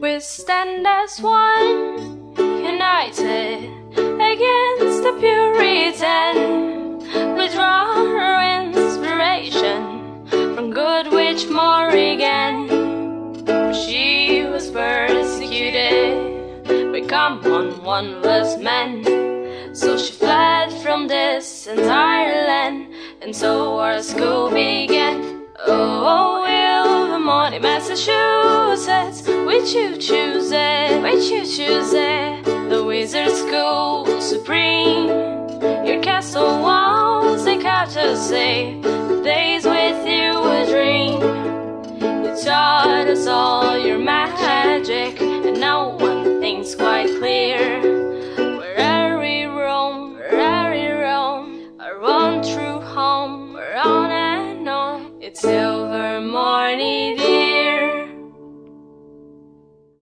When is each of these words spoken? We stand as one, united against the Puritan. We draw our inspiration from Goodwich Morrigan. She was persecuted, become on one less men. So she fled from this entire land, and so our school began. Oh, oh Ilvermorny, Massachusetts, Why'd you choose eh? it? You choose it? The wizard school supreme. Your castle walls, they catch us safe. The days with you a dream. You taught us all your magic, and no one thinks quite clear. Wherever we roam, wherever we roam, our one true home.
We 0.00 0.18
stand 0.20 0.86
as 0.86 1.20
one, 1.20 2.34
united 2.38 3.68
against 3.98 5.02
the 5.02 5.12
Puritan. 5.20 7.00
We 7.36 7.48
draw 7.48 7.84
our 8.16 8.42
inspiration 8.64 10.26
from 10.54 10.70
Goodwich 10.72 11.48
Morrigan. 11.48 12.68
She 13.74 14.44
was 14.44 14.70
persecuted, 14.70 16.64
become 16.92 17.44
on 17.44 17.84
one 17.84 18.22
less 18.22 18.56
men. 18.56 19.04
So 19.74 19.98
she 19.98 20.12
fled 20.14 20.72
from 20.82 21.08
this 21.08 21.66
entire 21.66 22.46
land, 22.46 22.94
and 23.20 23.36
so 23.36 23.78
our 23.78 24.00
school 24.02 24.48
began. 24.48 25.46
Oh, 25.66 26.06
oh 26.06 26.46
Ilvermorny, 26.48 27.60
Massachusetts, 27.60 29.29
Why'd 29.60 29.74
you 29.74 29.98
choose 29.98 30.52
eh? 30.52 31.06
it? 31.06 31.30
You 31.30 31.44
choose 31.44 31.92
it? 31.92 32.44
The 32.70 32.82
wizard 32.82 33.30
school 33.30 34.06
supreme. 34.18 35.08
Your 35.86 36.02
castle 36.02 36.62
walls, 36.62 37.44
they 37.44 37.58
catch 37.58 37.94
us 37.98 38.26
safe. 38.26 38.82
The 38.82 39.20
days 39.22 39.66
with 39.66 40.06
you 40.06 40.32
a 40.48 40.64
dream. 40.66 41.20
You 42.24 42.42
taught 42.42 43.06
us 43.06 43.26
all 43.26 43.76
your 43.76 43.98
magic, 43.98 45.20
and 45.20 45.60
no 45.60 45.88
one 45.88 46.40
thinks 46.40 46.74
quite 46.74 47.08
clear. 47.18 47.82
Wherever 48.56 49.20
we 49.20 49.44
roam, 49.44 50.14
wherever 50.14 50.70
we 50.70 50.88
roam, 50.88 51.76
our 51.78 52.00
one 52.00 52.42
true 52.42 52.80
home. 52.80 53.58